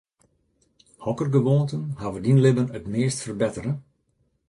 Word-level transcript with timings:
Hokker 1.05 1.29
gewoanten 1.35 1.83
hawwe 2.01 2.19
dyn 2.23 2.41
libben 2.43 2.73
it 2.77 2.85
meast 2.91 3.23
ferbettere? 3.23 3.71